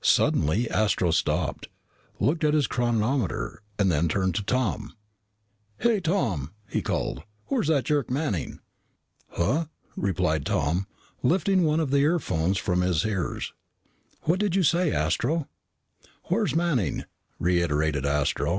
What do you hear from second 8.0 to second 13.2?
Manning?" "Huh?" replied Tom, lifting one of the earphones from his